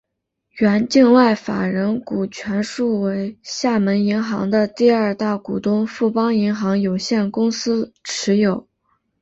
[0.57, 8.67] 原境外法人股全数为厦门银行的第二大股东富邦银行有限公司持有。